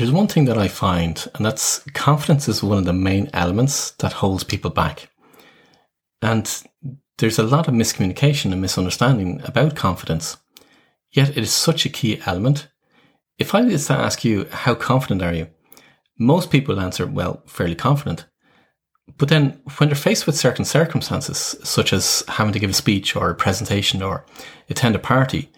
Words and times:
there's 0.00 0.10
one 0.10 0.28
thing 0.28 0.46
that 0.46 0.56
I 0.56 0.66
find, 0.66 1.30
and 1.34 1.44
that's 1.44 1.80
confidence 1.92 2.48
is 2.48 2.62
one 2.62 2.78
of 2.78 2.86
the 2.86 2.92
main 2.94 3.28
elements 3.34 3.90
that 3.98 4.14
holds 4.14 4.44
people 4.44 4.70
back. 4.70 5.10
And 6.22 6.50
there's 7.18 7.38
a 7.38 7.42
lot 7.42 7.68
of 7.68 7.74
miscommunication 7.74 8.50
and 8.50 8.62
misunderstanding 8.62 9.42
about 9.44 9.76
confidence. 9.76 10.38
Yet 11.12 11.36
it 11.36 11.36
is 11.36 11.52
such 11.52 11.84
a 11.84 11.90
key 11.90 12.18
element. 12.24 12.68
If 13.38 13.54
I 13.54 13.60
was 13.60 13.88
to 13.88 13.92
ask 13.92 14.24
you, 14.24 14.46
how 14.50 14.74
confident 14.74 15.20
are 15.20 15.34
you? 15.34 15.48
Most 16.18 16.50
people 16.50 16.80
answer, 16.80 17.06
well, 17.06 17.42
fairly 17.46 17.74
confident. 17.74 18.24
But 19.18 19.28
then 19.28 19.60
when 19.76 19.90
they're 19.90 19.96
faced 19.96 20.26
with 20.26 20.34
certain 20.34 20.64
circumstances, 20.64 21.56
such 21.62 21.92
as 21.92 22.24
having 22.26 22.54
to 22.54 22.58
give 22.58 22.70
a 22.70 22.72
speech 22.72 23.14
or 23.14 23.28
a 23.28 23.34
presentation 23.34 24.00
or 24.00 24.24
attend 24.70 24.96
a 24.96 24.98
party, 24.98 25.52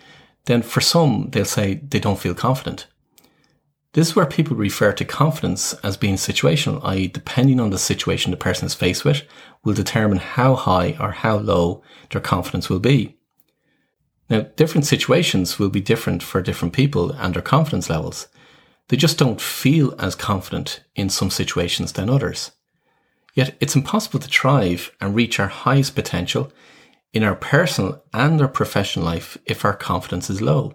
then 0.47 0.63
for 0.63 0.81
some, 0.81 1.29
they'll 1.31 1.45
say 1.45 1.75
they 1.75 2.01
don't 2.01 2.19
feel 2.19 2.35
confident. 2.35 2.89
This 3.93 4.09
is 4.09 4.17
where 4.17 4.27
people 4.27 4.57
refer 4.57 4.93
to 4.93 5.05
confidence 5.05 5.75
as 5.85 5.99
being 5.99 6.15
situational, 6.15 6.81
i.e., 6.85 7.09
depending 7.09 7.61
on 7.61 7.71
the 7.71 7.79
situation 7.79 8.31
the 8.31 8.39
person 8.39 8.65
is 8.65 8.75
faced 8.75 9.05
with, 9.05 9.23
will 9.65 9.75
determine 9.75 10.19
how 10.19 10.55
high 10.55 10.97
or 10.99 11.11
how 11.11 11.37
low 11.37 11.83
their 12.11 12.21
confidence 12.21 12.71
will 12.71 12.81
be. 12.81 13.19
Now, 14.31 14.47
different 14.57 14.87
situations 14.87 15.59
will 15.59 15.69
be 15.69 15.83
different 15.83 16.23
for 16.23 16.41
different 16.41 16.73
people 16.73 17.13
and 17.13 17.35
their 17.35 17.43
confidence 17.43 17.91
levels. 17.91 18.29
They 18.89 18.97
just 18.97 19.19
don't 19.19 19.41
feel 19.41 19.95
as 19.99 20.15
confident 20.15 20.83
in 20.95 21.11
some 21.11 21.31
situations 21.31 21.93
than 21.93 22.09
others. 22.09 22.53
Yet 23.35 23.57
it's 23.61 23.77
impossible 23.77 24.21
to 24.21 24.29
thrive 24.29 24.91
and 25.03 25.15
reach 25.15 25.39
our 25.39 25.49
highest 25.49 25.95
potential 25.95 26.51
in 27.13 27.23
our 27.23 27.35
personal 27.35 28.03
and 28.15 28.41
our 28.41 28.49
professional 28.49 29.05
life 29.05 29.37
if 29.45 29.67
our 29.67 29.75
confidence 29.75 30.31
is 30.31 30.41
low. 30.41 30.75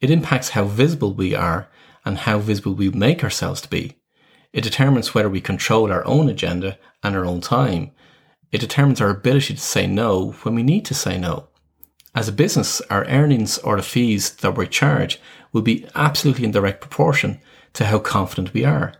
It 0.00 0.10
impacts 0.10 0.50
how 0.50 0.64
visible 0.64 1.14
we 1.14 1.36
are 1.36 1.68
and 2.04 2.18
how 2.18 2.38
visible 2.38 2.74
we 2.74 2.90
make 2.90 3.22
ourselves 3.22 3.60
to 3.62 3.68
be. 3.68 3.96
It 4.52 4.62
determines 4.62 5.14
whether 5.14 5.28
we 5.30 5.40
control 5.40 5.90
our 5.90 6.04
own 6.06 6.28
agenda 6.28 6.78
and 7.02 7.16
our 7.16 7.24
own 7.24 7.40
time. 7.40 7.92
It 8.50 8.60
determines 8.60 9.00
our 9.00 9.10
ability 9.10 9.54
to 9.54 9.60
say 9.60 9.86
no 9.86 10.32
when 10.42 10.54
we 10.54 10.62
need 10.62 10.84
to 10.86 10.94
say 10.94 11.18
no. 11.18 11.48
As 12.14 12.28
a 12.28 12.32
business, 12.32 12.82
our 12.82 13.06
earnings 13.06 13.56
or 13.58 13.76
the 13.76 13.82
fees 13.82 14.34
that 14.36 14.56
we 14.56 14.66
charge 14.66 15.18
will 15.52 15.62
be 15.62 15.86
absolutely 15.94 16.44
in 16.44 16.50
direct 16.50 16.82
proportion 16.82 17.40
to 17.72 17.86
how 17.86 17.98
confident 17.98 18.52
we 18.52 18.64
are. 18.64 18.92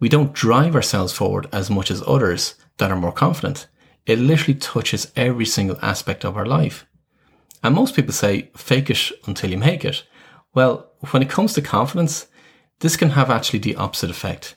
We 0.00 0.08
don't 0.08 0.32
drive 0.32 0.74
ourselves 0.74 1.12
forward 1.12 1.46
as 1.52 1.70
much 1.70 1.90
as 1.90 2.02
others 2.06 2.56
that 2.78 2.90
are 2.90 2.96
more 2.96 3.12
confident. 3.12 3.68
It 4.06 4.18
literally 4.18 4.58
touches 4.58 5.12
every 5.14 5.44
single 5.44 5.78
aspect 5.82 6.24
of 6.24 6.36
our 6.36 6.46
life. 6.46 6.86
And 7.62 7.74
most 7.74 7.94
people 7.94 8.12
say, 8.12 8.50
fake 8.56 8.90
it 8.90 9.12
until 9.26 9.50
you 9.50 9.58
make 9.58 9.84
it. 9.84 10.02
Well, 10.54 10.90
when 11.10 11.22
it 11.22 11.30
comes 11.30 11.52
to 11.52 11.62
confidence, 11.62 12.26
this 12.80 12.96
can 12.96 13.10
have 13.10 13.30
actually 13.30 13.60
the 13.60 13.76
opposite 13.76 14.10
effect, 14.10 14.56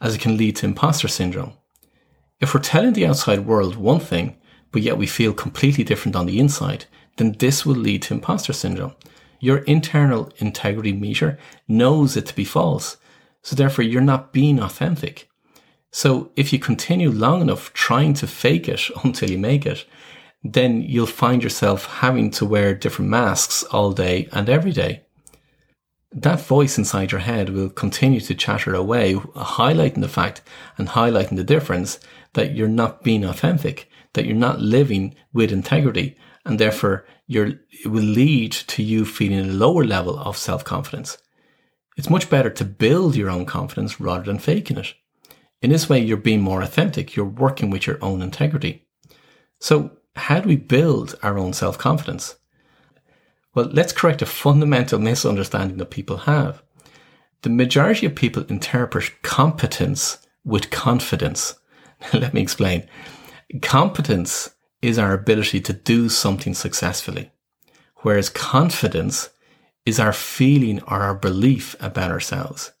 as 0.00 0.14
it 0.14 0.20
can 0.20 0.36
lead 0.36 0.56
to 0.56 0.66
imposter 0.66 1.08
syndrome. 1.08 1.54
If 2.40 2.54
we're 2.54 2.60
telling 2.60 2.92
the 2.92 3.06
outside 3.06 3.46
world 3.46 3.76
one 3.76 4.00
thing, 4.00 4.36
but 4.72 4.82
yet 4.82 4.98
we 4.98 5.06
feel 5.06 5.32
completely 5.32 5.84
different 5.84 6.16
on 6.16 6.26
the 6.26 6.38
inside, 6.38 6.86
then 7.16 7.36
this 7.38 7.66
will 7.66 7.76
lead 7.76 8.02
to 8.02 8.14
imposter 8.14 8.52
syndrome. 8.52 8.94
Your 9.40 9.58
internal 9.58 10.32
integrity 10.38 10.92
meter 10.92 11.38
knows 11.68 12.16
it 12.16 12.26
to 12.26 12.34
be 12.34 12.44
false. 12.44 12.96
So 13.42 13.56
therefore 13.56 13.84
you're 13.84 14.00
not 14.00 14.32
being 14.32 14.60
authentic. 14.60 15.28
So 15.92 16.30
if 16.36 16.52
you 16.52 16.58
continue 16.58 17.10
long 17.10 17.40
enough 17.40 17.72
trying 17.72 18.14
to 18.14 18.26
fake 18.26 18.68
it 18.68 18.82
until 19.04 19.30
you 19.30 19.38
make 19.38 19.66
it, 19.66 19.84
then 20.42 20.82
you'll 20.82 21.06
find 21.06 21.42
yourself 21.42 21.86
having 21.86 22.30
to 22.32 22.46
wear 22.46 22.74
different 22.74 23.10
masks 23.10 23.62
all 23.64 23.92
day 23.92 24.28
and 24.32 24.48
every 24.48 24.72
day 24.72 25.04
that 26.12 26.40
voice 26.40 26.76
inside 26.76 27.12
your 27.12 27.20
head 27.20 27.50
will 27.50 27.70
continue 27.70 28.20
to 28.20 28.34
chatter 28.34 28.74
away, 28.74 29.14
highlighting 29.14 30.00
the 30.00 30.08
fact 30.08 30.42
and 30.76 30.88
highlighting 30.88 31.36
the 31.36 31.44
difference 31.44 32.00
that 32.34 32.54
you're 32.54 32.68
not 32.68 33.02
being 33.02 33.24
authentic, 33.24 33.88
that 34.14 34.26
you're 34.26 34.36
not 34.36 34.60
living 34.60 35.14
with 35.32 35.52
integrity, 35.52 36.16
and 36.44 36.58
therefore 36.58 37.06
it 37.28 37.60
will 37.84 38.02
lead 38.02 38.52
to 38.52 38.82
you 38.82 39.04
feeling 39.04 39.38
a 39.38 39.52
lower 39.52 39.84
level 39.84 40.18
of 40.18 40.36
self 40.36 40.64
confidence. 40.64 41.18
It's 41.96 42.10
much 42.10 42.30
better 42.30 42.50
to 42.50 42.64
build 42.64 43.14
your 43.14 43.30
own 43.30 43.46
confidence 43.46 44.00
rather 44.00 44.24
than 44.24 44.38
faking 44.38 44.78
it. 44.78 44.94
In 45.62 45.70
this 45.70 45.88
way, 45.88 46.00
you're 46.00 46.16
being 46.16 46.40
more 46.40 46.62
authentic. 46.62 47.14
You're 47.14 47.26
working 47.26 47.70
with 47.70 47.86
your 47.86 47.98
own 48.02 48.22
integrity. 48.22 48.86
So 49.60 49.98
how 50.16 50.40
do 50.40 50.48
we 50.48 50.56
build 50.56 51.18
our 51.22 51.38
own 51.38 51.52
self 51.52 51.78
confidence? 51.78 52.36
Well, 53.54 53.68
let's 53.72 53.92
correct 53.92 54.22
a 54.22 54.26
fundamental 54.26 54.98
misunderstanding 54.98 55.78
that 55.78 55.90
people 55.90 56.18
have. 56.18 56.62
The 57.42 57.50
majority 57.50 58.06
of 58.06 58.14
people 58.14 58.44
interpret 58.44 59.22
competence 59.22 60.18
with 60.44 60.70
confidence. 60.70 61.56
Let 62.12 62.32
me 62.32 62.42
explain. 62.42 62.88
Competence 63.62 64.50
is 64.82 64.98
our 64.98 65.12
ability 65.12 65.60
to 65.62 65.72
do 65.72 66.08
something 66.08 66.54
successfully, 66.54 67.30
whereas 67.96 68.28
confidence 68.28 69.30
is 69.84 69.98
our 69.98 70.12
feeling 70.12 70.80
or 70.82 71.00
our 71.00 71.14
belief 71.14 71.74
about 71.80 72.10
ourselves. 72.10 72.72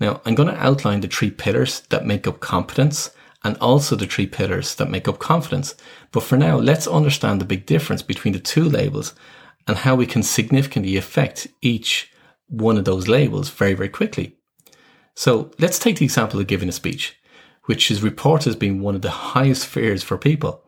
Now, 0.00 0.20
I'm 0.24 0.34
going 0.34 0.48
to 0.48 0.62
outline 0.62 1.00
the 1.00 1.08
three 1.08 1.30
pillars 1.30 1.80
that 1.88 2.06
make 2.06 2.26
up 2.26 2.40
competence 2.40 3.10
and 3.44 3.56
also 3.58 3.94
the 3.94 4.06
three 4.06 4.26
pillars 4.26 4.74
that 4.74 4.90
make 4.90 5.06
up 5.06 5.18
confidence. 5.18 5.74
But 6.12 6.24
for 6.24 6.36
now, 6.36 6.58
let's 6.58 6.86
understand 6.86 7.40
the 7.40 7.44
big 7.46 7.66
difference 7.66 8.02
between 8.02 8.32
the 8.32 8.40
two 8.40 8.64
labels 8.64 9.14
and 9.66 9.78
how 9.78 9.94
we 9.94 10.06
can 10.06 10.22
significantly 10.22 10.96
affect 10.96 11.46
each 11.62 12.12
one 12.48 12.76
of 12.76 12.84
those 12.84 13.08
labels 13.08 13.50
very, 13.50 13.74
very 13.74 13.88
quickly. 13.88 14.36
So 15.14 15.50
let's 15.58 15.78
take 15.78 15.98
the 15.98 16.04
example 16.04 16.40
of 16.40 16.46
giving 16.46 16.68
a 16.68 16.72
speech, 16.72 17.16
which 17.64 17.90
is 17.90 18.02
reported 18.02 18.50
as 18.50 18.56
being 18.56 18.80
one 18.80 18.94
of 18.94 19.02
the 19.02 19.10
highest 19.10 19.66
fears 19.66 20.02
for 20.02 20.18
people. 20.18 20.62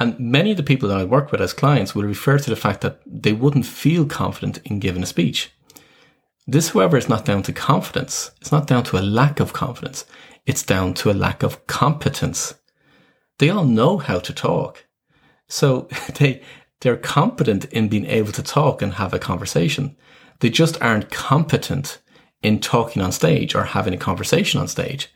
And 0.00 0.18
many 0.18 0.52
of 0.52 0.56
the 0.56 0.62
people 0.62 0.88
that 0.88 0.98
I 0.98 1.04
work 1.04 1.32
with 1.32 1.40
as 1.40 1.52
clients 1.52 1.94
will 1.94 2.04
refer 2.04 2.38
to 2.38 2.50
the 2.50 2.56
fact 2.56 2.82
that 2.82 3.00
they 3.06 3.32
wouldn't 3.32 3.66
feel 3.66 4.04
confident 4.06 4.58
in 4.64 4.78
giving 4.78 5.02
a 5.02 5.06
speech. 5.06 5.52
This, 6.46 6.70
however, 6.70 6.96
is 6.96 7.08
not 7.08 7.24
down 7.24 7.42
to 7.42 7.52
confidence. 7.52 8.30
It's 8.40 8.52
not 8.52 8.66
down 8.66 8.84
to 8.84 8.98
a 8.98 9.00
lack 9.02 9.40
of 9.40 9.52
confidence. 9.52 10.04
It's 10.46 10.62
down 10.62 10.94
to 10.94 11.10
a 11.10 11.12
lack 11.12 11.42
of 11.42 11.66
competence. 11.66 12.54
They 13.38 13.50
all 13.50 13.64
know 13.64 13.98
how 13.98 14.18
to 14.20 14.32
talk. 14.32 14.86
So 15.48 15.88
they, 16.18 16.42
they're 16.80 16.96
competent 16.96 17.64
in 17.66 17.88
being 17.88 18.06
able 18.06 18.32
to 18.32 18.42
talk 18.42 18.82
and 18.82 18.94
have 18.94 19.12
a 19.12 19.18
conversation. 19.18 19.96
They 20.40 20.50
just 20.50 20.80
aren't 20.80 21.10
competent 21.10 22.00
in 22.42 22.60
talking 22.60 23.02
on 23.02 23.12
stage 23.12 23.54
or 23.54 23.64
having 23.64 23.94
a 23.94 23.98
conversation 23.98 24.60
on 24.60 24.68
stage. 24.68 25.12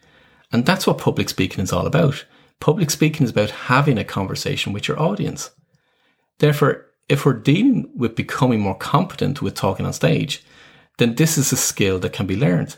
And 0.50 0.66
that's 0.66 0.86
what 0.86 0.98
public 0.98 1.28
speaking 1.28 1.62
is 1.62 1.72
all 1.72 1.86
about. 1.86 2.24
Public 2.60 2.90
speaking 2.90 3.24
is 3.24 3.30
about 3.30 3.50
having 3.50 3.98
a 3.98 4.04
conversation 4.04 4.72
with 4.72 4.88
your 4.88 5.00
audience. 5.00 5.50
Therefore, 6.38 6.86
if 7.08 7.24
we're 7.24 7.34
dealing 7.34 7.90
with 7.94 8.16
becoming 8.16 8.60
more 8.60 8.76
competent 8.76 9.42
with 9.42 9.54
talking 9.54 9.86
on 9.86 9.92
stage, 9.92 10.44
then 10.98 11.14
this 11.14 11.38
is 11.38 11.52
a 11.52 11.56
skill 11.56 11.98
that 12.00 12.12
can 12.12 12.26
be 12.26 12.36
learned. 12.36 12.76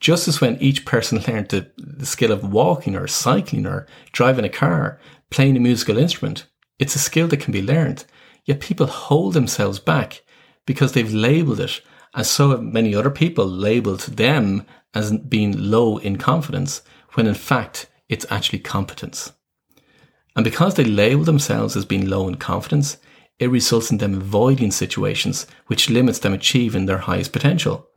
Just 0.00 0.26
as 0.26 0.40
when 0.40 0.56
each 0.56 0.84
person 0.84 1.18
learned 1.28 1.50
the, 1.50 1.70
the 1.76 2.06
skill 2.06 2.32
of 2.32 2.52
walking 2.52 2.96
or 2.96 3.06
cycling 3.06 3.66
or 3.66 3.86
driving 4.12 4.44
a 4.44 4.48
car, 4.48 4.98
playing 5.30 5.56
a 5.56 5.60
musical 5.60 5.98
instrument, 5.98 6.46
it's 6.78 6.96
a 6.96 6.98
skill 6.98 7.28
that 7.28 7.40
can 7.40 7.52
be 7.52 7.62
learned. 7.62 8.04
Yet 8.44 8.60
people 8.60 8.86
hold 8.86 9.34
themselves 9.34 9.78
back 9.78 10.22
because 10.66 10.92
they've 10.92 11.12
labeled 11.12 11.60
it 11.60 11.80
as 12.14 12.30
so 12.30 12.56
many 12.58 12.94
other 12.94 13.10
people 13.10 13.46
labeled 13.46 14.00
them 14.00 14.66
as 14.94 15.16
being 15.16 15.70
low 15.70 15.98
in 15.98 16.16
confidence 16.16 16.82
when 17.14 17.26
in 17.26 17.34
fact 17.34 17.88
it's 18.08 18.26
actually 18.30 18.58
competence. 18.58 19.32
And 20.34 20.44
because 20.44 20.74
they 20.74 20.84
label 20.84 21.24
themselves 21.24 21.76
as 21.76 21.84
being 21.84 22.08
low 22.08 22.28
in 22.28 22.36
confidence, 22.36 22.96
it 23.38 23.50
results 23.50 23.90
in 23.90 23.98
them 23.98 24.14
avoiding 24.14 24.70
situations 24.70 25.46
which 25.66 25.90
limits 25.90 26.18
them 26.20 26.32
achieving 26.32 26.86
their 26.86 26.98
highest 26.98 27.32
potential. 27.32 27.88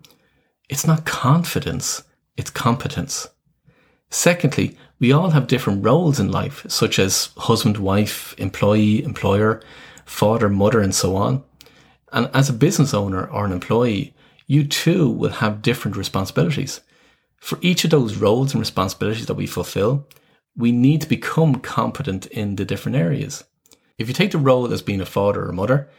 It's 0.69 0.87
not 0.87 1.05
confidence, 1.05 2.03
it's 2.35 2.49
competence. 2.49 3.27
Secondly, 4.09 4.77
we 4.99 5.11
all 5.11 5.31
have 5.31 5.47
different 5.47 5.83
roles 5.83 6.19
in 6.19 6.31
life, 6.31 6.65
such 6.69 6.99
as 6.99 7.29
husband, 7.37 7.77
wife, 7.77 8.33
employee, 8.37 9.03
employer, 9.03 9.61
father, 10.05 10.49
mother, 10.49 10.79
and 10.79 10.95
so 10.95 11.15
on. 11.15 11.43
And 12.11 12.29
as 12.33 12.49
a 12.49 12.53
business 12.53 12.93
owner 12.93 13.27
or 13.27 13.45
an 13.45 13.51
employee, 13.51 14.13
you 14.47 14.63
too 14.63 15.09
will 15.09 15.31
have 15.31 15.61
different 15.61 15.97
responsibilities. 15.97 16.81
For 17.37 17.57
each 17.61 17.83
of 17.83 17.89
those 17.89 18.17
roles 18.17 18.53
and 18.53 18.59
responsibilities 18.59 19.25
that 19.25 19.33
we 19.33 19.47
fulfill, 19.47 20.07
we 20.55 20.71
need 20.71 21.01
to 21.01 21.09
become 21.09 21.55
competent 21.55 22.25
in 22.27 22.55
the 22.55 22.65
different 22.65 22.95
areas. 22.95 23.43
If 23.97 24.07
you 24.07 24.13
take 24.13 24.31
the 24.31 24.37
role 24.37 24.71
as 24.71 24.81
being 24.81 25.01
a 25.01 25.05
father 25.05 25.45
or 25.45 25.51
mother, 25.51 25.89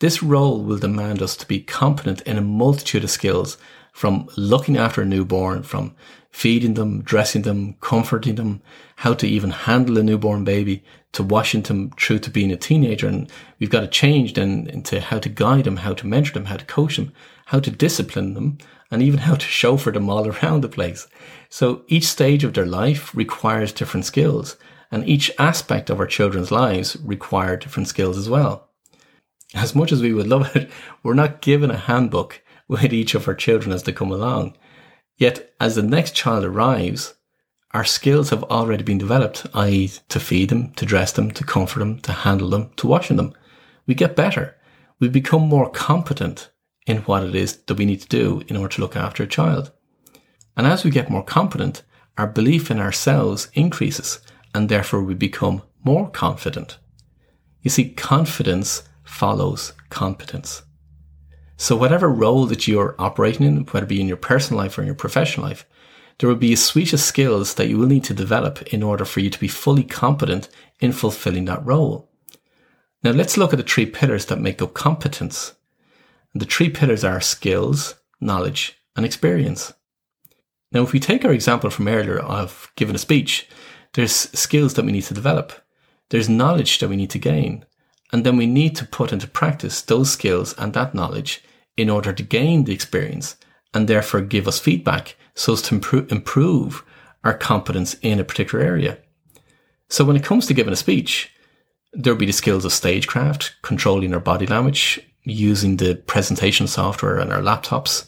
this 0.00 0.22
role 0.22 0.62
will 0.62 0.78
demand 0.78 1.22
us 1.22 1.36
to 1.36 1.46
be 1.46 1.60
competent 1.60 2.20
in 2.22 2.36
a 2.36 2.42
multitude 2.42 3.04
of 3.04 3.10
skills 3.10 3.56
from 3.94 4.28
looking 4.36 4.76
after 4.76 5.02
a 5.02 5.04
newborn, 5.04 5.62
from 5.62 5.94
feeding 6.32 6.74
them, 6.74 7.00
dressing 7.02 7.42
them, 7.42 7.74
comforting 7.74 8.34
them, 8.34 8.60
how 8.96 9.14
to 9.14 9.24
even 9.24 9.50
handle 9.50 9.96
a 9.96 10.02
newborn 10.02 10.42
baby, 10.42 10.82
to 11.12 11.22
washing 11.22 11.62
them 11.62 11.92
through 11.92 12.18
to 12.18 12.28
being 12.28 12.50
a 12.50 12.56
teenager. 12.56 13.06
And 13.06 13.30
we've 13.60 13.70
got 13.70 13.82
to 13.82 13.86
change 13.86 14.34
then 14.34 14.66
into 14.66 15.00
how 15.00 15.20
to 15.20 15.28
guide 15.28 15.62
them, 15.62 15.76
how 15.76 15.94
to 15.94 16.08
mentor 16.08 16.32
them, 16.32 16.46
how 16.46 16.56
to 16.56 16.64
coach 16.64 16.96
them, 16.96 17.12
how 17.46 17.60
to 17.60 17.70
discipline 17.70 18.34
them, 18.34 18.58
and 18.90 19.00
even 19.00 19.20
how 19.20 19.36
to 19.36 19.46
chauffeur 19.46 19.92
them 19.92 20.10
all 20.10 20.26
around 20.42 20.62
the 20.62 20.68
place. 20.68 21.06
So 21.48 21.84
each 21.86 22.06
stage 22.08 22.42
of 22.42 22.54
their 22.54 22.66
life 22.66 23.14
requires 23.14 23.72
different 23.72 24.06
skills, 24.06 24.56
and 24.90 25.08
each 25.08 25.30
aspect 25.38 25.88
of 25.88 26.00
our 26.00 26.06
children's 26.06 26.50
lives 26.50 26.96
require 26.96 27.56
different 27.56 27.86
skills 27.86 28.18
as 28.18 28.28
well. 28.28 28.70
As 29.54 29.72
much 29.72 29.92
as 29.92 30.02
we 30.02 30.12
would 30.12 30.26
love 30.26 30.56
it, 30.56 30.68
we're 31.04 31.14
not 31.14 31.42
given 31.42 31.70
a 31.70 31.76
handbook 31.76 32.42
with 32.68 32.92
each 32.92 33.14
of 33.14 33.28
our 33.28 33.34
children 33.34 33.72
as 33.72 33.82
they 33.82 33.92
come 33.92 34.10
along. 34.10 34.56
Yet, 35.16 35.52
as 35.60 35.74
the 35.74 35.82
next 35.82 36.14
child 36.14 36.44
arrives, 36.44 37.14
our 37.72 37.84
skills 37.84 38.30
have 38.30 38.44
already 38.44 38.82
been 38.82 38.98
developed, 38.98 39.46
i.e., 39.54 39.90
to 40.08 40.20
feed 40.20 40.50
them, 40.50 40.72
to 40.74 40.86
dress 40.86 41.12
them, 41.12 41.30
to 41.32 41.44
comfort 41.44 41.80
them, 41.80 41.98
to 42.00 42.12
handle 42.12 42.50
them, 42.50 42.70
to 42.76 42.86
washing 42.86 43.16
them. 43.16 43.34
We 43.86 43.94
get 43.94 44.16
better. 44.16 44.56
We 45.00 45.08
become 45.08 45.42
more 45.42 45.70
competent 45.70 46.50
in 46.86 46.98
what 46.98 47.24
it 47.24 47.34
is 47.34 47.56
that 47.56 47.76
we 47.76 47.84
need 47.84 48.00
to 48.02 48.08
do 48.08 48.42
in 48.48 48.56
order 48.56 48.74
to 48.74 48.80
look 48.80 48.96
after 48.96 49.22
a 49.22 49.28
child. 49.28 49.72
And 50.56 50.66
as 50.66 50.84
we 50.84 50.90
get 50.90 51.10
more 51.10 51.24
competent, 51.24 51.82
our 52.16 52.26
belief 52.26 52.70
in 52.70 52.78
ourselves 52.78 53.48
increases 53.54 54.20
and 54.54 54.68
therefore 54.68 55.02
we 55.02 55.14
become 55.14 55.62
more 55.82 56.08
confident. 56.08 56.78
You 57.62 57.70
see, 57.70 57.90
confidence 57.90 58.84
follows 59.02 59.72
competence. 59.90 60.62
So 61.56 61.76
whatever 61.76 62.08
role 62.08 62.46
that 62.46 62.66
you're 62.66 62.94
operating 62.98 63.46
in, 63.46 63.64
whether 63.66 63.84
it 63.84 63.88
be 63.88 64.00
in 64.00 64.08
your 64.08 64.16
personal 64.16 64.62
life 64.62 64.76
or 64.76 64.82
in 64.82 64.86
your 64.86 64.94
professional 64.94 65.46
life, 65.46 65.66
there 66.18 66.28
will 66.28 66.36
be 66.36 66.52
a 66.52 66.56
suite 66.56 66.92
of 66.92 67.00
skills 67.00 67.54
that 67.54 67.68
you 67.68 67.78
will 67.78 67.86
need 67.86 68.04
to 68.04 68.14
develop 68.14 68.62
in 68.72 68.82
order 68.82 69.04
for 69.04 69.20
you 69.20 69.30
to 69.30 69.40
be 69.40 69.48
fully 69.48 69.84
competent 69.84 70.48
in 70.80 70.92
fulfilling 70.92 71.44
that 71.46 71.64
role. 71.64 72.10
Now 73.02 73.10
let's 73.10 73.36
look 73.36 73.52
at 73.52 73.56
the 73.58 73.62
three 73.62 73.86
pillars 73.86 74.26
that 74.26 74.40
make 74.40 74.62
up 74.62 74.74
competence. 74.74 75.54
The 76.34 76.44
three 76.44 76.70
pillars 76.70 77.04
are 77.04 77.20
skills, 77.20 77.94
knowledge, 78.20 78.80
and 78.96 79.04
experience. 79.04 79.72
Now, 80.72 80.82
if 80.82 80.92
we 80.92 80.98
take 80.98 81.24
our 81.24 81.32
example 81.32 81.70
from 81.70 81.86
earlier 81.86 82.18
of 82.18 82.72
giving 82.74 82.96
a 82.96 82.98
speech, 82.98 83.48
there's 83.92 84.12
skills 84.12 84.74
that 84.74 84.84
we 84.84 84.90
need 84.90 85.04
to 85.04 85.14
develop. 85.14 85.52
There's 86.10 86.28
knowledge 86.28 86.80
that 86.80 86.88
we 86.88 86.96
need 86.96 87.10
to 87.10 87.18
gain. 87.20 87.64
And 88.14 88.22
then 88.24 88.36
we 88.36 88.46
need 88.46 88.76
to 88.76 88.86
put 88.86 89.12
into 89.12 89.26
practice 89.26 89.82
those 89.82 90.12
skills 90.12 90.54
and 90.56 90.72
that 90.72 90.94
knowledge 90.94 91.42
in 91.76 91.90
order 91.90 92.12
to 92.12 92.22
gain 92.22 92.62
the 92.62 92.72
experience 92.72 93.36
and 93.74 93.88
therefore 93.88 94.20
give 94.20 94.46
us 94.46 94.60
feedback 94.60 95.16
so 95.34 95.54
as 95.54 95.62
to 95.62 96.06
improve 96.10 96.84
our 97.24 97.36
competence 97.36 97.94
in 98.02 98.20
a 98.20 98.24
particular 98.24 98.64
area. 98.64 98.98
So 99.88 100.04
when 100.04 100.14
it 100.14 100.22
comes 100.22 100.46
to 100.46 100.54
giving 100.54 100.72
a 100.72 100.76
speech, 100.76 101.28
there'll 101.92 102.16
be 102.16 102.26
the 102.26 102.32
skills 102.32 102.64
of 102.64 102.72
stagecraft, 102.72 103.56
controlling 103.62 104.14
our 104.14 104.20
body 104.20 104.46
language, 104.46 105.00
using 105.24 105.78
the 105.78 105.96
presentation 105.96 106.68
software 106.68 107.20
on 107.20 107.32
our 107.32 107.42
laptops, 107.42 108.04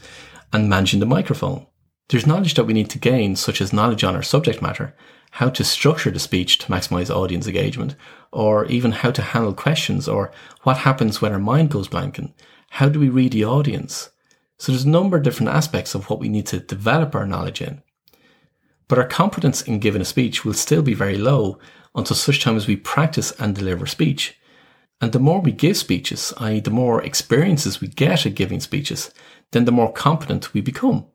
and 0.53 0.71
managing 0.71 1.01
the 1.01 1.07
microphone. 1.07 1.67
There's 2.11 2.29
knowledge 2.29 2.55
that 2.55 2.67
we 2.67 2.75
need 2.75 2.91
to 2.91 3.01
gain, 3.01 3.35
such 3.35 3.61
as 3.61 3.73
knowledge 3.73 4.05
on 4.05 4.15
our 4.15 4.23
subject 4.23 4.63
matter, 4.63 4.95
how 5.37 5.51
to 5.51 5.63
structure 5.63 6.11
the 6.11 6.19
speech 6.19 6.57
to 6.57 6.67
maximize 6.69 7.15
audience 7.15 7.47
engagement, 7.47 7.95
or 8.33 8.65
even 8.67 8.91
how 8.91 9.11
to 9.11 9.21
handle 9.21 9.53
questions, 9.53 10.09
or 10.09 10.33
what 10.63 10.79
happens 10.79 11.21
when 11.21 11.31
our 11.31 11.39
mind 11.39 11.71
goes 11.71 11.89
blank, 11.89 12.17
and 12.17 12.33
how 12.71 12.89
do 12.89 12.99
we 12.99 13.11
read 13.11 13.33
the 13.33 13.45
audience. 13.45 14.09
So 14.57 14.73
there's 14.73 14.87
a 14.87 14.89
number 14.89 15.19
of 15.19 15.23
different 15.23 15.53
aspects 15.53 15.95
of 15.95 16.09
what 16.09 16.21
we 16.21 16.31
need 16.31 16.47
to 16.47 16.61
develop 16.61 17.15
our 17.15 17.27
knowledge 17.27 17.61
in. 17.61 17.83
But 18.89 18.99
our 18.99 19.07
competence 19.07 19.61
in 19.61 19.79
giving 19.79 20.01
a 20.01 20.07
speech 20.07 20.43
will 20.43 20.55
still 20.55 20.81
be 20.81 20.95
very 20.95 21.19
low 21.19 21.59
until 21.95 22.17
such 22.17 22.43
time 22.43 22.57
as 22.57 22.67
we 22.67 22.77
practice 22.77 23.31
and 23.33 23.55
deliver 23.55 23.85
speech. 23.85 24.39
And 25.03 25.13
the 25.13 25.19
more 25.19 25.43
we 25.43 25.53
give 25.53 25.77
speeches, 25.77 26.33
i.e., 26.39 26.61
the 26.61 26.71
more 26.71 27.03
experiences 27.03 27.83
we 27.83 27.89
get 27.89 28.25
at 28.25 28.37
giving 28.37 28.61
speeches, 28.61 29.13
then 29.51 29.67
the 29.67 29.71
more 29.71 29.93
competent 29.93 30.55
we 30.55 30.63
become. 30.63 31.09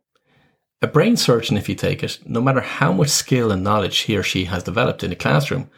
A 0.82 0.88
brain 0.88 1.16
surgeon, 1.16 1.58
if 1.58 1.70
you 1.70 1.76
take 1.76 2.04
it, 2.04 2.20
no 2.26 2.42
matter 2.42 2.62
how 2.62 2.92
much 2.92 3.10
skill 3.10 3.52
and 3.52 3.64
knowledge 3.64 4.00
he 4.00 4.18
or 4.18 4.24
she 4.24 4.46
has 4.46 4.64
developed 4.64 5.04
in 5.04 5.12
a 5.12 5.16
classroom, 5.16 5.70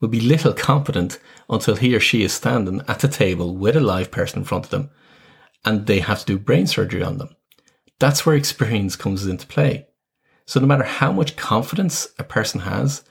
will 0.00 0.08
be 0.08 0.20
little 0.20 0.52
competent 0.52 1.18
until 1.48 1.76
he 1.76 1.94
or 1.94 2.00
she 2.00 2.22
is 2.22 2.32
standing 2.32 2.82
at 2.88 3.00
the 3.00 3.08
table 3.08 3.56
with 3.56 3.76
a 3.76 3.80
live 3.80 4.10
person 4.10 4.40
in 4.40 4.44
front 4.44 4.66
of 4.66 4.70
them 4.70 4.90
and 5.64 5.86
they 5.86 6.00
have 6.00 6.20
to 6.20 6.26
do 6.26 6.38
brain 6.38 6.66
surgery 6.66 7.02
on 7.02 7.18
them. 7.18 7.34
That's 7.98 8.24
where 8.24 8.36
experience 8.36 8.96
comes 8.96 9.26
into 9.26 9.46
play. 9.46 9.86
So 10.46 10.58
no 10.60 10.66
matter 10.66 10.84
how 10.84 11.12
much 11.12 11.36
confidence 11.36 12.08
a 12.18 12.24
person 12.24 12.60
has, 12.60 13.04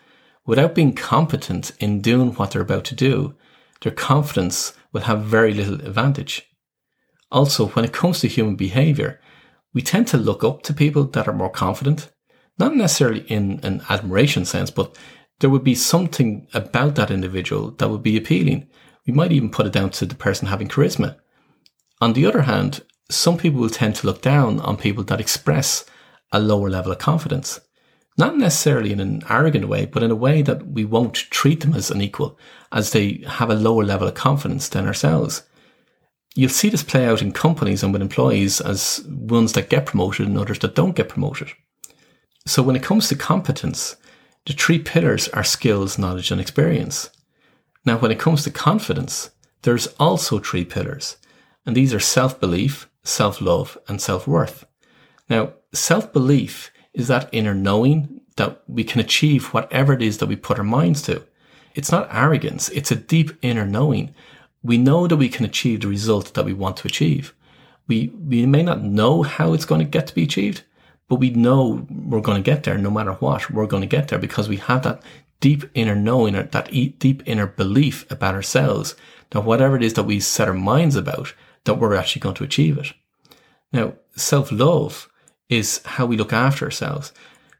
without 0.45 0.75
being 0.75 0.93
competent 0.93 1.71
in 1.79 2.01
doing 2.01 2.33
what 2.33 2.51
they're 2.51 2.61
about 2.61 2.85
to 2.85 2.95
do, 2.95 3.35
their 3.81 3.91
confidence 3.91 4.73
will 4.91 5.01
have 5.01 5.23
very 5.23 5.53
little 5.53 5.75
advantage. 5.75 6.47
Also, 7.31 7.67
when 7.69 7.85
it 7.85 7.93
comes 7.93 8.19
to 8.19 8.27
human 8.27 8.55
behavior, 8.55 9.21
we 9.73 9.81
tend 9.81 10.07
to 10.07 10.17
look 10.17 10.43
up 10.43 10.63
to 10.63 10.73
people 10.73 11.03
that 11.03 11.27
are 11.27 11.33
more 11.33 11.49
confident, 11.49 12.11
not 12.57 12.75
necessarily 12.75 13.21
in 13.21 13.59
an 13.63 13.81
admiration 13.89 14.45
sense, 14.45 14.71
but 14.71 14.97
there 15.39 15.49
would 15.49 15.63
be 15.63 15.75
something 15.75 16.47
about 16.53 16.95
that 16.95 17.11
individual 17.11 17.71
that 17.71 17.89
would 17.89 18.03
be 18.03 18.17
appealing. 18.17 18.67
We 19.07 19.13
might 19.13 19.31
even 19.31 19.49
put 19.49 19.65
it 19.65 19.73
down 19.73 19.91
to 19.91 20.05
the 20.05 20.15
person 20.15 20.47
having 20.47 20.67
charisma. 20.67 21.17
On 22.01 22.13
the 22.13 22.25
other 22.25 22.41
hand, 22.41 22.83
some 23.09 23.37
people 23.37 23.59
will 23.59 23.69
tend 23.69 23.95
to 23.95 24.07
look 24.07 24.21
down 24.21 24.59
on 24.59 24.77
people 24.77 25.03
that 25.05 25.19
express 25.19 25.85
a 26.31 26.39
lower 26.39 26.69
level 26.69 26.91
of 26.91 26.99
confidence. 26.99 27.59
Not 28.17 28.37
necessarily 28.37 28.91
in 28.91 28.99
an 28.99 29.23
arrogant 29.29 29.67
way, 29.67 29.85
but 29.85 30.03
in 30.03 30.11
a 30.11 30.15
way 30.15 30.41
that 30.41 30.67
we 30.67 30.83
won't 30.83 31.15
treat 31.15 31.61
them 31.61 31.73
as 31.73 31.89
an 31.89 32.01
equal, 32.01 32.37
as 32.71 32.91
they 32.91 33.23
have 33.25 33.49
a 33.49 33.55
lower 33.55 33.85
level 33.85 34.07
of 34.07 34.13
confidence 34.13 34.67
than 34.67 34.85
ourselves. 34.85 35.43
You'll 36.35 36.49
see 36.49 36.69
this 36.69 36.83
play 36.83 37.05
out 37.05 37.21
in 37.21 37.31
companies 37.31 37.83
and 37.83 37.91
with 37.91 38.01
employees 38.01 38.61
as 38.61 39.03
ones 39.07 39.53
that 39.53 39.69
get 39.69 39.85
promoted 39.85 40.27
and 40.27 40.37
others 40.37 40.59
that 40.59 40.75
don't 40.75 40.95
get 40.95 41.09
promoted. 41.09 41.49
So 42.45 42.63
when 42.63 42.75
it 42.75 42.83
comes 42.83 43.07
to 43.09 43.15
competence, 43.15 43.95
the 44.45 44.53
three 44.53 44.79
pillars 44.79 45.27
are 45.29 45.43
skills, 45.43 45.97
knowledge, 45.97 46.31
and 46.31 46.39
experience. 46.39 47.09
Now, 47.85 47.97
when 47.97 48.11
it 48.11 48.19
comes 48.19 48.43
to 48.43 48.51
confidence, 48.51 49.31
there's 49.63 49.87
also 49.99 50.39
three 50.39 50.65
pillars, 50.65 51.17
and 51.65 51.75
these 51.75 51.93
are 51.93 51.99
self 51.99 52.39
belief, 52.39 52.89
self 53.03 53.41
love, 53.41 53.77
and 53.87 54.01
self 54.01 54.27
worth. 54.27 54.65
Now, 55.29 55.53
self 55.73 56.11
belief 56.11 56.71
is 56.93 57.07
that 57.07 57.29
inner 57.31 57.53
knowing 57.53 58.21
that 58.37 58.63
we 58.67 58.83
can 58.83 59.01
achieve 59.01 59.53
whatever 59.53 59.93
it 59.93 60.01
is 60.01 60.17
that 60.17 60.27
we 60.27 60.35
put 60.35 60.57
our 60.57 60.63
minds 60.63 61.01
to. 61.03 61.23
It's 61.75 61.91
not 61.91 62.07
arrogance, 62.11 62.69
it's 62.69 62.91
a 62.91 62.95
deep 62.95 63.31
inner 63.41 63.65
knowing. 63.65 64.13
We 64.63 64.77
know 64.77 65.07
that 65.07 65.17
we 65.17 65.29
can 65.29 65.45
achieve 65.45 65.81
the 65.81 65.87
result 65.87 66.33
that 66.33 66.45
we 66.45 66.53
want 66.53 66.77
to 66.77 66.87
achieve. 66.87 67.33
We, 67.87 68.09
we 68.09 68.45
may 68.45 68.63
not 68.63 68.83
know 68.83 69.23
how 69.23 69.53
it's 69.53 69.65
going 69.65 69.79
to 69.79 69.87
get 69.87 70.07
to 70.07 70.15
be 70.15 70.23
achieved, 70.23 70.63
but 71.07 71.15
we 71.15 71.31
know 71.31 71.87
we're 71.89 72.21
going 72.21 72.41
to 72.41 72.51
get 72.51 72.63
there 72.63 72.77
no 72.77 72.91
matter 72.91 73.13
what. 73.13 73.49
We're 73.49 73.65
going 73.65 73.81
to 73.81 73.87
get 73.87 74.09
there 74.09 74.19
because 74.19 74.47
we 74.47 74.57
have 74.57 74.83
that 74.83 75.01
deep 75.39 75.63
inner 75.73 75.95
knowing 75.95 76.33
that 76.33 76.71
deep 76.99 77.23
inner 77.25 77.47
belief 77.47 78.09
about 78.11 78.35
ourselves 78.35 78.95
that 79.31 79.41
whatever 79.41 79.75
it 79.75 79.83
is 79.83 79.93
that 79.93 80.03
we 80.03 80.19
set 80.19 80.47
our 80.47 80.53
minds 80.53 80.95
about, 80.95 81.33
that 81.65 81.75
we're 81.75 81.95
actually 81.95 82.21
going 82.21 82.35
to 82.35 82.43
achieve 82.43 82.77
it. 82.77 82.93
Now, 83.71 83.93
self 84.15 84.51
love 84.51 85.09
is 85.49 85.81
how 85.85 86.05
we 86.05 86.17
look 86.17 86.33
after 86.33 86.65
ourselves. 86.65 87.13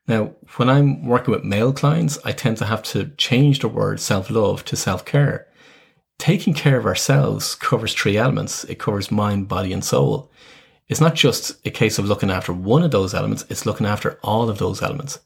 Now, 0.08 0.34
when 0.56 0.70
I'm 0.70 1.06
working 1.06 1.34
with 1.34 1.44
male 1.44 1.72
clients, 1.72 2.18
I 2.26 2.32
tend 2.32 2.58
to 2.58 2.66
have 2.66 2.82
to 2.84 3.10
change 3.18 3.60
the 3.60 3.68
word 3.68 4.00
self 4.00 4.30
love 4.30 4.66
to 4.66 4.76
self 4.76 5.06
care. 5.06 5.48
Taking 6.20 6.54
care 6.54 6.78
of 6.78 6.86
ourselves 6.86 7.56
covers 7.56 7.94
three 7.94 8.18
elements. 8.18 8.66
It 8.66 8.78
covers 8.78 9.10
mind, 9.10 9.48
body, 9.48 9.72
and 9.72 9.84
soul. 9.84 10.30
It's 10.90 11.00
not 11.00 11.16
just 11.16 11.66
a 11.66 11.72
case 11.72 11.98
of 11.98 12.06
looking 12.06 12.30
after 12.30 12.52
one 12.52 12.84
of 12.84 12.92
those 12.92 13.14
elements, 13.14 13.46
it's 13.50 13.66
looking 13.66 13.88
after 13.88 14.20
all 14.22 14.50
of 14.50 14.58
those 14.58 14.82
elements. 14.82 15.20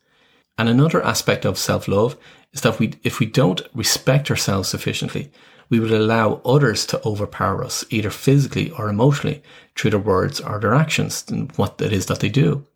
And 0.56 0.70
another 0.70 1.04
aspect 1.04 1.46
of 1.46 1.58
self 1.58 1.88
love 1.88 2.16
is 2.54 2.62
that 2.62 2.78
we, 2.78 2.94
if 3.04 3.20
we 3.20 3.26
don't 3.26 3.64
respect 3.74 4.30
ourselves 4.30 4.70
sufficiently, 4.70 5.32
we 5.68 5.80
would 5.80 5.92
allow 5.92 6.42
others 6.46 6.86
to 6.88 7.04
overpower 7.04 7.64
us, 7.64 7.84
either 7.90 8.12
physically 8.12 8.70
or 8.72 8.88
emotionally, 8.88 9.42
through 9.76 9.92
their 9.92 10.00
words 10.00 10.40
or 10.40 10.60
their 10.60 10.76
actions 10.76 11.26
and 11.28 11.52
what 11.54 11.82
it 11.82 11.92
is 11.92 12.06
that 12.06 12.20
they 12.20 12.30
do. 12.30 12.68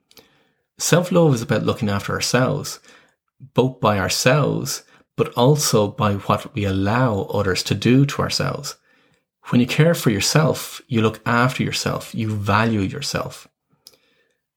Self 0.80 1.12
love 1.12 1.36
is 1.36 1.44
about 1.44 1.64
looking 1.64 1.90
after 1.90 2.14
ourselves, 2.14 2.80
both 3.54 3.80
by 3.80 4.00
ourselves, 4.00 4.84
but 5.18 5.34
also 5.34 5.88
by 5.90 6.14
what 6.14 6.54
we 6.54 6.64
allow 6.64 7.24
others 7.24 7.64
to 7.64 7.76
do 7.76 8.06
to 8.06 8.22
ourselves. 8.22 8.78
When 9.50 9.60
you 9.60 9.68
care 9.68 9.96
for 9.96 10.10
yourself, 10.10 10.82
you 10.88 11.02
look 11.02 11.20
after 11.26 11.64
yourself, 11.64 12.14
you 12.16 12.30
value 12.30 12.82
yourself. 12.82 13.48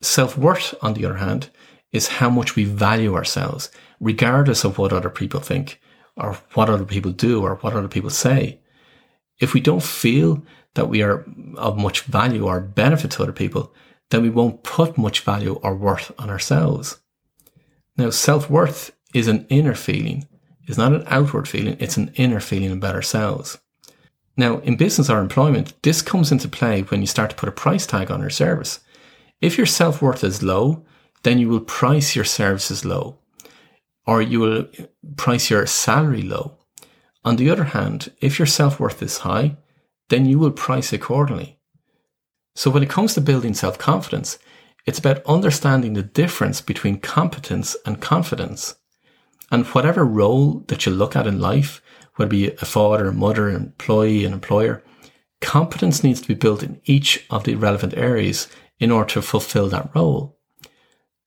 Self 0.03 0.37
worth, 0.39 0.75
on 0.83 0.95
the 0.95 1.05
other 1.07 1.17
hand, 1.17 1.51
is 1.93 2.09
how 2.09 2.31
much 2.31 2.55
we 2.55 2.65
value 2.65 3.15
ourselves, 3.15 3.71
regardless 3.99 4.65
of 4.65 4.79
what 4.79 4.93
other 4.93 5.11
people 5.11 5.41
think 5.41 5.81
or 6.17 6.39
what 6.55 6.69
other 6.69 6.85
people 6.85 7.13
do 7.13 7.43
or 7.43 7.57
what 7.57 7.75
other 7.75 7.89
people 7.89 8.11
say. 8.11 8.61
If 9.41 9.55
we 9.55 9.61
don't 9.61 9.83
feel 9.83 10.43
that 10.75 10.89
we 10.89 11.03
are 11.03 11.25
of 11.57 11.79
much 11.79 12.03
value 12.03 12.47
or 12.47 12.61
benefit 12.61 13.13
to 13.13 13.23
other 13.23 13.33
people, 13.33 13.73
then 14.11 14.23
we 14.23 14.31
won't 14.31 14.63
put 14.63 14.99
much 14.99 15.21
value 15.21 15.55
or 15.63 15.75
worth 15.75 16.13
on 16.19 16.31
ourselves. 16.31 17.01
Now, 17.97 18.11
self 18.11 18.51
worth 18.51 18.93
is 19.15 19.29
an 19.29 19.47
inner 19.49 19.75
feeling. 19.75 20.27
It's 20.71 20.79
not 20.79 20.93
an 20.93 21.03
outward 21.09 21.49
feeling. 21.49 21.77
It's 21.81 21.97
an 21.97 22.13
inner 22.15 22.39
feeling 22.39 22.71
about 22.71 22.95
ourselves. 22.95 23.59
Now, 24.37 24.59
in 24.61 24.77
business 24.77 25.11
or 25.11 25.19
employment, 25.19 25.75
this 25.83 26.01
comes 26.01 26.31
into 26.31 26.47
play 26.47 26.83
when 26.83 27.01
you 27.01 27.09
start 27.09 27.31
to 27.31 27.37
put 27.37 27.49
a 27.49 27.53
price 27.53 27.89
tag 27.89 28.09
on 28.09 28.21
your 28.21 28.31
service. 28.31 28.79
If 29.41 29.57
your 29.59 29.67
self 29.67 30.01
worth 30.01 30.23
is 30.23 30.45
low, 30.45 30.85
then 31.25 31.41
you 31.41 31.49
will 31.49 31.59
price 31.59 32.15
your 32.15 32.25
services 32.25 32.85
low 32.85 33.19
or 34.07 34.23
you 34.23 34.39
will 34.39 34.69
price 35.17 35.51
your 35.51 35.67
salary 35.67 36.23
low. 36.23 36.57
On 37.25 37.35
the 37.35 37.51
other 37.51 37.65
hand, 37.65 38.13
if 38.21 38.39
your 38.39 38.47
self 38.47 38.79
worth 38.79 39.03
is 39.03 39.19
high, 39.19 39.57
then 40.09 40.25
you 40.25 40.39
will 40.39 40.53
price 40.53 40.93
accordingly. 40.93 41.59
So 42.55 42.71
when 42.71 42.85
it 42.85 42.91
comes 42.91 43.15
to 43.15 43.21
building 43.21 43.55
self 43.55 43.77
confidence, 43.77 44.39
it's 44.87 45.01
about 45.01 45.27
understanding 45.27 45.95
the 45.95 46.05
difference 46.05 46.61
between 46.61 47.01
competence 47.01 47.77
and 47.85 48.01
confidence. 48.01 48.77
And 49.51 49.67
whatever 49.67 50.05
role 50.05 50.65
that 50.69 50.87
you 50.87 50.93
look 50.93 51.17
at 51.17 51.27
in 51.27 51.41
life, 51.41 51.83
whether 52.15 52.29
it 52.29 52.31
be 52.31 52.53
a 52.53 52.65
father, 52.65 53.09
a 53.09 53.13
mother, 53.13 53.49
an 53.49 53.57
employee, 53.57 54.25
an 54.25 54.33
employer, 54.33 54.83
competence 55.41 56.05
needs 56.05 56.21
to 56.21 56.29
be 56.29 56.35
built 56.35 56.63
in 56.63 56.81
each 56.85 57.27
of 57.31 57.45
the 57.45 57.55
relevant 57.55 57.95
areas 57.97 58.49
in 58.79 58.91
order 58.91 59.11
to 59.11 59.23
fulfill 59.23 59.69
that 59.69 59.91
role. 59.95 60.39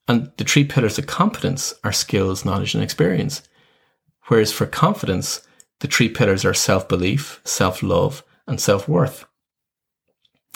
And 0.07 0.31
the 0.37 0.43
three 0.43 0.65
pillars 0.65 0.97
of 0.97 1.07
competence 1.07 1.73
are 1.83 1.91
skills, 1.91 2.45
knowledge, 2.45 2.75
and 2.75 2.83
experience. 2.83 3.43
Whereas 4.27 4.51
for 4.51 4.65
confidence, 4.65 5.45
the 5.79 5.87
three 5.87 6.09
pillars 6.09 6.45
are 6.45 6.53
self 6.53 6.87
belief, 6.87 7.41
self 7.43 7.83
love, 7.83 8.23
and 8.47 8.59
self 8.59 8.87
worth. 8.87 9.25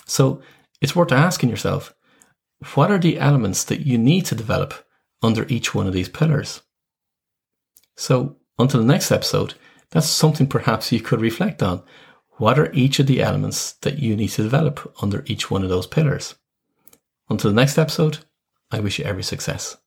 So 0.05 0.41
it's 0.81 0.95
worth 0.95 1.11
asking 1.11 1.49
yourself 1.49 1.93
what 2.75 2.89
are 2.89 2.97
the 2.97 3.19
elements 3.19 3.63
that 3.65 3.85
you 3.85 3.97
need 3.97 4.25
to 4.25 4.35
develop 4.35 4.73
under 5.21 5.45
each 5.47 5.75
one 5.75 5.87
of 5.87 5.93
these 5.93 6.09
pillars? 6.09 6.61
So 7.97 8.37
until 8.57 8.79
the 8.79 8.85
next 8.85 9.11
episode, 9.11 9.55
that's 9.89 10.07
something 10.07 10.47
perhaps 10.47 10.91
you 10.91 11.01
could 11.01 11.19
reflect 11.19 11.61
on. 11.61 11.83
What 12.37 12.59
are 12.59 12.71
each 12.71 12.99
of 12.99 13.07
the 13.07 13.21
elements 13.21 13.73
that 13.81 13.97
you 13.97 14.15
need 14.15 14.29
to 14.29 14.43
develop 14.43 14.93
under 15.01 15.23
each 15.25 15.49
one 15.49 15.63
of 15.63 15.69
those 15.69 15.87
pillars? 15.87 16.35
Until 17.29 17.49
the 17.49 17.55
next 17.55 17.77
episode, 17.77 18.19
I 18.71 18.79
wish 18.79 18.99
you 18.99 19.05
every 19.05 19.23
success. 19.23 19.77